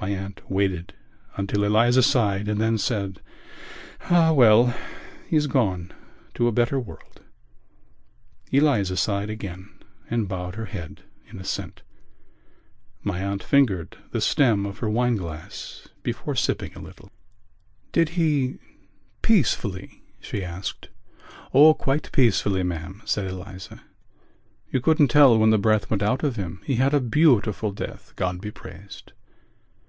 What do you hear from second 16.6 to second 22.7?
a little. "Did he... peacefully?" she asked. "Oh, quite peacefully,